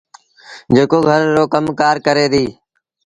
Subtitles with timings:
[0.75, 2.51] جيڪو گھر رو ڪم ڪآر ڪري ديٚ۔